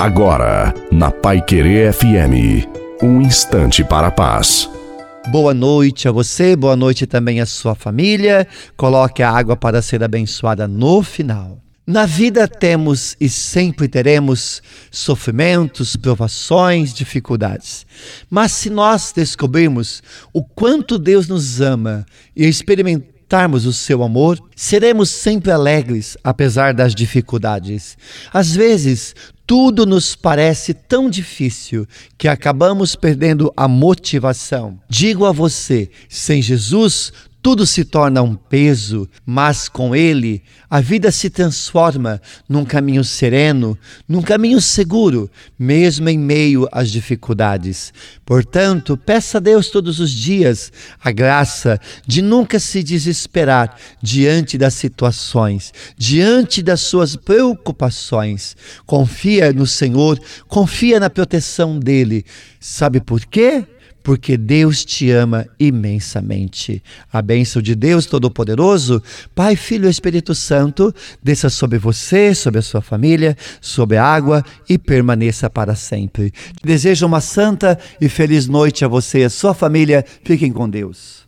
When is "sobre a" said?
72.34-72.62, 73.60-74.04